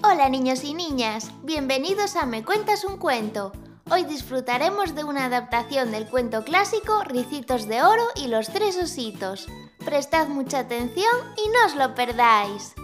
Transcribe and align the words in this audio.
Hola 0.00 0.28
niños 0.28 0.62
y 0.62 0.74
niñas, 0.74 1.32
bienvenidos 1.42 2.14
a 2.14 2.24
Me 2.24 2.44
Cuentas 2.44 2.84
un 2.84 2.98
Cuento. 2.98 3.50
Hoy 3.90 4.04
disfrutaremos 4.04 4.94
de 4.94 5.02
una 5.02 5.24
adaptación 5.24 5.90
del 5.90 6.06
cuento 6.06 6.44
clásico 6.44 7.02
Ricitos 7.02 7.66
de 7.66 7.82
Oro 7.82 8.04
y 8.14 8.28
los 8.28 8.48
Tres 8.48 8.76
Ositos. 8.76 9.48
Prestad 9.84 10.28
mucha 10.28 10.60
atención 10.60 11.10
y 11.36 11.48
no 11.48 11.66
os 11.66 11.74
lo 11.74 11.96
perdáis. 11.96 12.74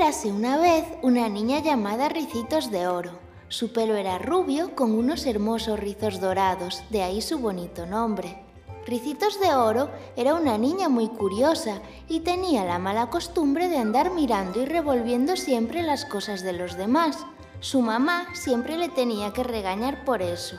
Érase 0.00 0.30
una 0.30 0.58
vez 0.58 0.84
una 1.02 1.28
niña 1.28 1.58
llamada 1.58 2.08
Ricitos 2.08 2.70
de 2.70 2.86
Oro. 2.86 3.18
Su 3.48 3.72
pelo 3.72 3.96
era 3.96 4.16
rubio 4.16 4.76
con 4.76 4.96
unos 4.96 5.26
hermosos 5.26 5.80
rizos 5.80 6.20
dorados, 6.20 6.84
de 6.90 7.02
ahí 7.02 7.20
su 7.20 7.40
bonito 7.40 7.84
nombre. 7.84 8.40
Ricitos 8.86 9.40
de 9.40 9.52
Oro 9.52 9.90
era 10.14 10.34
una 10.34 10.56
niña 10.56 10.88
muy 10.88 11.08
curiosa 11.08 11.80
y 12.08 12.20
tenía 12.20 12.64
la 12.64 12.78
mala 12.78 13.10
costumbre 13.10 13.68
de 13.68 13.78
andar 13.78 14.12
mirando 14.12 14.62
y 14.62 14.66
revolviendo 14.66 15.36
siempre 15.36 15.82
las 15.82 16.04
cosas 16.04 16.44
de 16.44 16.52
los 16.52 16.76
demás. 16.76 17.18
Su 17.58 17.82
mamá 17.82 18.28
siempre 18.34 18.78
le 18.78 18.90
tenía 18.90 19.32
que 19.32 19.42
regañar 19.42 20.04
por 20.04 20.22
eso. 20.22 20.58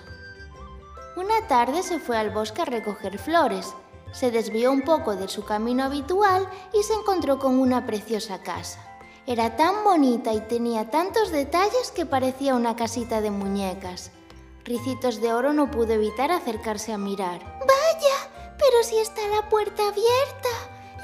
Una 1.15 1.47
tarde 1.47 1.81
se 1.81 1.99
fue 1.99 2.17
al 2.17 2.31
bosque 2.31 2.63
a 2.63 2.65
recoger 2.65 3.17
flores. 3.17 3.73
Se 4.11 4.31
desvió 4.31 4.69
un 4.69 4.81
poco 4.81 5.15
de 5.15 5.29
su 5.29 5.45
camino 5.45 5.85
habitual 5.85 6.45
y 6.77 6.83
se 6.83 6.93
encontró 6.93 7.39
con 7.39 7.57
una 7.57 7.85
preciosa 7.85 8.39
casa. 8.43 8.88
Era 9.29 9.55
tan 9.55 9.83
bonita 9.83 10.33
y 10.33 10.39
tenía 10.39 10.89
tantos 10.89 11.31
detalles 11.31 11.91
que 11.91 12.07
parecía 12.07 12.55
una 12.55 12.75
casita 12.75 13.21
de 13.21 13.29
muñecas. 13.29 14.09
Ricitos 14.65 15.21
de 15.21 15.31
Oro 15.33 15.53
no 15.53 15.69
pudo 15.69 15.93
evitar 15.93 16.31
acercarse 16.31 16.93
a 16.93 16.97
mirar. 16.97 17.39
Vaya, 17.59 18.55
pero 18.57 18.81
si 18.81 18.97
está 18.97 19.21
la 19.27 19.47
puerta 19.47 19.83
abierta. 19.83 20.49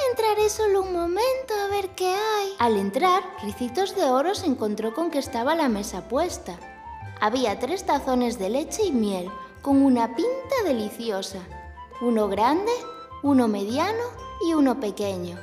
Entraré 0.09 0.50
solo 0.50 0.81
un 0.81 0.92
momento 0.92 1.53
a 1.53 1.68
ver 1.68 1.90
qué 1.90 2.16
hay. 2.16 2.56
Al 2.58 2.78
entrar, 2.78 3.22
Ricitos 3.44 3.96
de 3.96 4.06
Oro 4.06 4.34
se 4.34 4.48
encontró 4.48 4.96
con 4.96 5.12
que 5.12 5.20
estaba 5.20 5.53
la 5.53 5.70
mesa 5.70 6.08
puesta. 6.08 6.58
Había 7.22 7.59
tres 7.59 7.86
tazones 7.86 8.40
de 8.40 8.50
leche 8.50 8.86
y 8.86 8.92
miel, 8.92 9.30
con 9.62 9.86
una 9.86 10.16
pinta 10.16 10.64
deliciosa. 10.64 11.42
Uno 12.02 12.28
grande, 12.28 12.72
uno 13.22 13.48
mediano 13.48 14.03
y 14.48 14.56
uno 14.56 14.80
pequeño. 14.80 15.38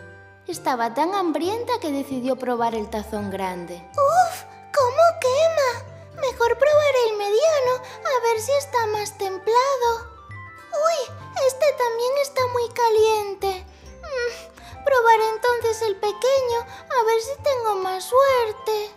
Estaba 0.52 0.92
tan 0.92 1.14
hambrienta 1.14 1.72
que 1.80 1.90
decidió 1.90 2.36
probar 2.36 2.74
el 2.74 2.90
tazón 2.90 3.30
grande. 3.30 3.76
¡Uf! 3.92 4.42
¿Cómo 4.76 5.02
quema? 5.18 6.20
Mejor 6.20 6.58
probaré 6.58 6.98
el 7.08 7.16
mediano, 7.16 7.72
a 8.04 8.22
ver 8.22 8.38
si 8.38 8.52
está 8.52 8.86
más 8.88 9.16
templado. 9.16 9.88
¡Uy! 10.28 11.14
Este 11.46 11.64
también 11.78 12.12
está 12.20 12.42
muy 12.48 12.68
caliente. 12.68 13.64
Mm, 14.02 14.84
probaré 14.84 15.24
entonces 15.30 15.80
el 15.88 15.96
pequeño, 15.96 16.60
a 16.60 17.04
ver 17.06 17.20
si 17.22 17.42
tengo 17.42 17.76
más 17.76 18.04
suerte. 18.04 18.90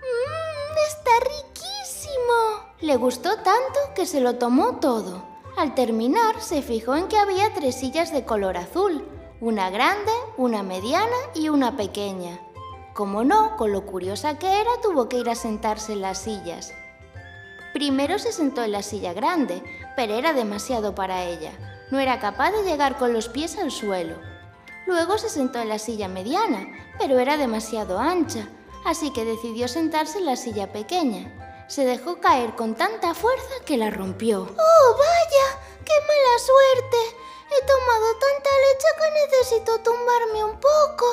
Mmm, 0.00 0.78
está 0.88 1.10
riquísimo. 1.20 2.72
Le 2.80 2.96
gustó 2.96 3.36
tanto 3.42 3.78
que 3.94 4.06
se 4.06 4.22
lo 4.22 4.36
tomó 4.36 4.80
todo. 4.80 5.22
Al 5.58 5.74
terminar, 5.74 6.40
se 6.40 6.62
fijó 6.62 6.96
en 6.96 7.08
que 7.08 7.18
había 7.18 7.52
tres 7.52 7.74
sillas 7.74 8.10
de 8.10 8.24
color 8.24 8.56
azul 8.56 9.06
una 9.42 9.70
grande, 9.70 10.12
una 10.36 10.62
mediana 10.62 11.16
y 11.34 11.48
una 11.48 11.76
pequeña. 11.76 12.40
Como 12.94 13.24
no, 13.24 13.56
con 13.56 13.72
lo 13.72 13.86
curiosa 13.86 14.38
que 14.38 14.60
era, 14.60 14.70
tuvo 14.82 15.08
que 15.08 15.18
ir 15.18 15.28
a 15.28 15.34
sentarse 15.34 15.92
en 15.92 16.02
las 16.02 16.18
sillas. 16.18 16.72
Primero 17.72 18.18
se 18.18 18.32
sentó 18.32 18.62
en 18.62 18.72
la 18.72 18.82
silla 18.82 19.12
grande, 19.12 19.62
pero 19.96 20.14
era 20.14 20.32
demasiado 20.32 20.94
para 20.94 21.24
ella. 21.24 21.52
No 21.90 22.00
era 22.00 22.20
capaz 22.20 22.52
de 22.52 22.64
llegar 22.64 22.98
con 22.98 23.12
los 23.12 23.28
pies 23.28 23.58
al 23.58 23.70
suelo. 23.70 24.16
Luego 24.86 25.16
se 25.18 25.28
sentó 25.28 25.60
en 25.60 25.68
la 25.68 25.78
silla 25.78 26.08
mediana, 26.08 26.66
pero 26.98 27.18
era 27.18 27.36
demasiado 27.36 27.98
ancha, 27.98 28.48
así 28.84 29.10
que 29.12 29.24
decidió 29.24 29.68
sentarse 29.68 30.18
en 30.18 30.26
la 30.26 30.36
silla 30.36 30.72
pequeña. 30.72 31.64
Se 31.68 31.84
dejó 31.84 32.20
caer 32.20 32.54
con 32.54 32.74
tanta 32.74 33.14
fuerza 33.14 33.54
que 33.64 33.78
la 33.78 33.90
rompió. 33.90 34.42
¡Oh, 34.42 34.96
vaya! 34.96 35.60
¡Qué 35.84 35.92
mala 36.06 36.38
suerte! 36.38 36.96
He 37.62 37.64
tomado 37.64 38.14
tanta 38.16 38.50
leche 38.66 38.88
que 38.98 39.36
necesito 39.36 39.78
tumbarme 39.82 40.42
un 40.42 40.58
poco. 40.58 41.06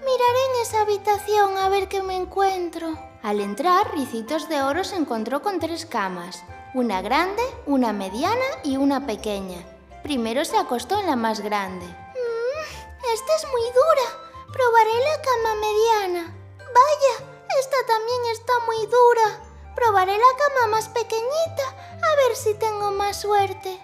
Miraré 0.00 0.44
en 0.50 0.62
esa 0.62 0.80
habitación 0.80 1.56
a 1.58 1.68
ver 1.68 1.86
qué 1.86 2.02
me 2.02 2.16
encuentro. 2.16 2.98
Al 3.22 3.38
entrar, 3.38 3.92
Ricitos 3.92 4.48
de 4.48 4.62
Oro 4.62 4.82
se 4.82 4.96
encontró 4.96 5.42
con 5.42 5.60
tres 5.60 5.86
camas, 5.86 6.42
una 6.74 7.02
grande, 7.02 7.42
una 7.66 7.92
mediana 7.92 8.46
y 8.64 8.78
una 8.78 9.06
pequeña. 9.06 9.64
Primero 10.02 10.44
se 10.44 10.56
acostó 10.56 10.98
en 10.98 11.06
la 11.06 11.14
más 11.14 11.38
grande. 11.38 11.86
Mmm, 11.86 13.12
esta 13.14 13.36
es 13.36 13.46
muy 13.48 13.62
dura. 13.62 14.52
Probaré 14.52 14.92
la 14.92 15.22
cama 15.22 15.54
mediana. 15.54 16.34
Vaya, 16.58 17.30
esta 17.60 17.76
también 17.86 18.22
está 18.32 18.52
muy 18.66 18.86
dura. 18.86 19.40
Probaré 19.76 20.18
la 20.18 20.36
cama 20.36 20.66
más 20.66 20.88
pequeñita 20.88 21.68
a 22.02 22.16
ver 22.16 22.34
si 22.34 22.54
tengo 22.54 22.90
más 22.90 23.20
suerte. 23.20 23.78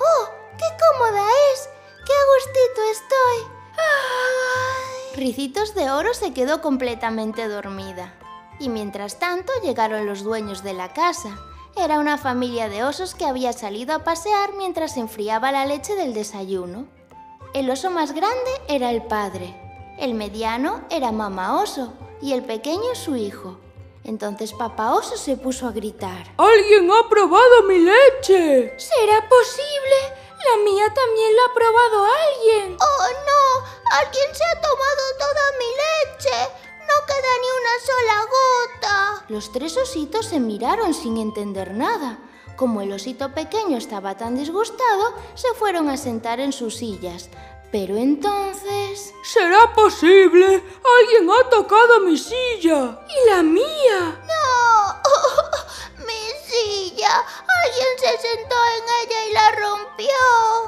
¡Oh! 0.00 0.45
¡Qué 0.58 0.64
cómoda 0.80 1.26
es! 1.52 1.68
¡Qué 2.06 2.12
gustito 2.34 2.82
estoy! 2.92 3.56
Ricitos 5.16 5.74
de 5.74 5.90
Oro 5.90 6.14
se 6.14 6.32
quedó 6.32 6.60
completamente 6.60 7.48
dormida. 7.48 8.14
Y 8.58 8.68
mientras 8.68 9.18
tanto 9.18 9.52
llegaron 9.62 10.06
los 10.06 10.22
dueños 10.22 10.62
de 10.62 10.74
la 10.74 10.92
casa. 10.92 11.38
Era 11.76 11.98
una 11.98 12.16
familia 12.16 12.68
de 12.70 12.84
osos 12.84 13.14
que 13.14 13.26
había 13.26 13.52
salido 13.52 13.94
a 13.94 14.04
pasear 14.04 14.54
mientras 14.54 14.94
se 14.94 15.00
enfriaba 15.00 15.52
la 15.52 15.66
leche 15.66 15.94
del 15.94 16.14
desayuno. 16.14 16.86
El 17.52 17.70
oso 17.70 17.90
más 17.90 18.12
grande 18.12 18.50
era 18.68 18.90
el 18.90 19.02
padre, 19.02 19.54
el 19.98 20.14
mediano 20.14 20.82
era 20.90 21.12
mamá 21.12 21.60
oso 21.60 21.94
y 22.20 22.32
el 22.32 22.44
pequeño 22.44 22.94
su 22.94 23.16
hijo. 23.16 23.58
Entonces 24.04 24.52
papá 24.52 24.94
oso 24.94 25.16
se 25.16 25.36
puso 25.36 25.66
a 25.66 25.72
gritar. 25.72 26.32
¡Alguien 26.36 26.90
ha 26.90 27.08
probado 27.08 27.62
mi 27.66 27.78
leche! 27.78 28.74
¿Será 28.78 29.28
posible? 29.28 30.25
La 30.46 30.62
mía 30.62 30.84
también 30.94 31.36
la 31.36 31.42
ha 31.44 31.54
probado 31.54 32.04
alguien. 32.04 32.76
¡Oh, 32.78 33.06
no! 33.26 33.66
¡Alguien 33.98 34.34
se 34.34 34.44
ha 34.44 34.60
tomado 34.60 35.02
toda 35.18 35.44
mi 35.58 35.70
leche! 35.82 36.52
¡No 36.80 37.06
queda 37.06 37.32
ni 37.40 37.48
una 37.60 37.74
sola 37.86 38.18
gota! 38.36 39.24
Los 39.28 39.50
tres 39.50 39.76
ositos 39.76 40.26
se 40.26 40.38
miraron 40.38 40.94
sin 40.94 41.16
entender 41.16 41.72
nada. 41.72 42.18
Como 42.56 42.80
el 42.80 42.92
osito 42.92 43.32
pequeño 43.34 43.76
estaba 43.76 44.16
tan 44.16 44.36
disgustado, 44.36 45.14
se 45.34 45.52
fueron 45.54 45.90
a 45.90 45.96
sentar 45.96 46.38
en 46.38 46.52
sus 46.52 46.76
sillas. 46.76 47.28
Pero 47.72 47.96
entonces... 47.96 49.12
¿Será 49.24 49.74
posible? 49.74 50.46
Alguien 50.46 51.30
ha 51.30 51.50
tocado 51.50 52.00
mi 52.00 52.16
silla. 52.16 53.00
¿Y 53.08 53.30
la 53.30 53.42
mía? 53.42 54.20
¡No! 54.26 55.02
¡Mi 56.06 56.22
silla! 56.46 57.24
Alguien 57.66 57.98
se 57.98 58.28
sentó 58.28 58.54
en 58.78 58.84
ella 59.02 59.26
y 59.28 59.32
la 59.32 59.50
rompió. 59.50 60.06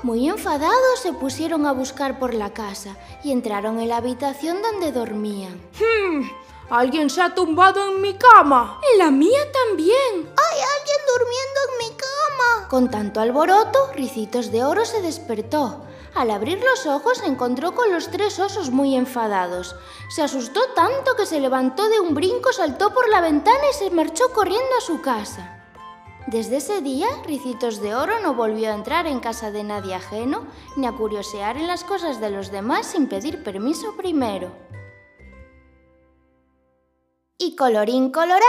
Muy 0.03 0.29
enfadados 0.29 0.99
se 1.01 1.13
pusieron 1.13 1.65
a 1.65 1.73
buscar 1.73 2.19
por 2.19 2.35
la 2.35 2.53
casa 2.53 2.97
y 3.23 3.31
entraron 3.31 3.79
en 3.79 3.89
la 3.89 3.99
habitación 3.99 4.63
donde 4.63 4.91
dormían. 4.91 5.61
Hmm, 5.79 6.29
alguien 6.69 7.09
se 7.09 7.23
ha 7.23 7.37
tumbado 7.37 7.89
en 7.93 8.01
mi 8.01 8.15
cama. 8.15 8.81
En 8.93 8.99
la 8.99 9.13
mía 9.13 9.41
también. 9.53 9.95
Hay 10.17 10.59
alguien 10.59 11.01
durmiendo 11.15 11.61
en 11.69 11.79
mi 11.79 11.97
cama. 11.97 12.69
Con 12.69 12.91
tanto 12.91 13.21
alboroto, 13.21 13.93
Ricitos 13.95 14.51
de 14.51 14.65
Oro 14.65 14.85
se 14.85 15.01
despertó. 15.01 15.85
Al 16.17 16.33
abrir 16.33 16.61
los 16.65 16.85
ojos 16.87 17.19
se 17.19 17.27
encontró 17.27 17.77
con 17.77 17.93
los 17.93 18.11
tres 18.11 18.41
osos 18.41 18.71
muy 18.71 18.97
enfadados. 18.97 19.77
Se 20.09 20.23
asustó 20.23 20.61
tanto 20.75 21.15
que 21.15 21.27
se 21.27 21.39
levantó 21.39 21.89
de 21.89 22.01
un 22.01 22.15
brinco, 22.15 22.53
saltó 22.53 22.93
por 22.93 23.09
la 23.09 23.21
ventana 23.21 23.71
y 23.71 23.75
se 23.75 23.91
marchó 23.91 24.33
corriendo 24.33 24.75
a 24.77 24.81
su 24.81 25.01
casa. 25.01 25.58
Desde 26.31 26.59
ese 26.59 26.83
día, 26.83 27.07
Ricitos 27.25 27.81
de 27.81 27.95
Oro 27.95 28.21
no 28.21 28.35
volvió 28.35 28.71
a 28.71 28.75
entrar 28.75 29.07
en 29.07 29.19
casa 29.19 29.51
de 29.51 29.65
nadie 29.65 29.95
ajeno 29.95 30.47
ni 30.77 30.87
a 30.87 30.93
curiosear 30.93 31.57
en 31.57 31.67
las 31.67 31.85
cosas 31.85 32.21
de 32.21 32.29
los 32.29 32.51
demás 32.51 32.89
sin 32.89 33.09
pedir 33.09 33.43
permiso 33.43 33.97
primero. 33.97 34.53
Y 37.39 37.57
colorín 37.57 38.11
colorado, 38.11 38.43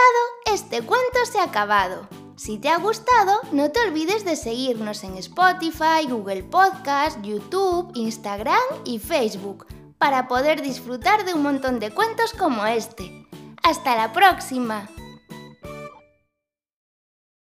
este 0.54 0.82
cuento 0.82 1.20
se 1.32 1.40
ha 1.40 1.46
acabado. 1.46 2.06
Si 2.36 2.58
te 2.58 2.68
ha 2.68 2.80
gustado, 2.80 3.40
no 3.54 3.72
te 3.72 3.80
olvides 3.80 4.26
de 4.26 4.36
seguirnos 4.36 5.06
en 5.06 5.16
Spotify, 5.16 6.06
Google 6.06 6.44
Podcast, 6.44 7.22
YouTube, 7.22 7.94
Instagram 7.96 8.60
y 8.84 9.00
Facebook 9.00 9.68
para 9.98 10.28
poder 10.28 10.62
disfrutar 10.62 11.24
de 11.24 11.34
un 11.34 11.44
montón 11.44 11.80
de 11.80 11.92
cuentos 11.92 12.34
como 12.34 12.66
este. 12.66 13.26
¡Hasta 13.64 13.96
la 13.96 14.12
próxima! 14.12 14.90